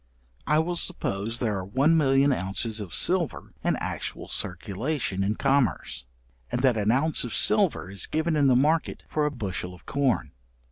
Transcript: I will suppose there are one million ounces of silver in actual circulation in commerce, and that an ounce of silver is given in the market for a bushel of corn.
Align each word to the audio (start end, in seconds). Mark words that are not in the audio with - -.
I 0.47 0.57
will 0.57 0.75
suppose 0.77 1.37
there 1.37 1.59
are 1.59 1.63
one 1.63 1.95
million 1.95 2.33
ounces 2.33 2.79
of 2.79 2.91
silver 2.95 3.53
in 3.63 3.75
actual 3.75 4.29
circulation 4.29 5.23
in 5.23 5.35
commerce, 5.35 6.05
and 6.51 6.63
that 6.63 6.75
an 6.75 6.91
ounce 6.91 7.23
of 7.23 7.35
silver 7.35 7.87
is 7.91 8.07
given 8.07 8.35
in 8.35 8.47
the 8.47 8.55
market 8.55 9.03
for 9.07 9.27
a 9.27 9.29
bushel 9.31 9.75
of 9.75 9.85
corn. 9.85 10.31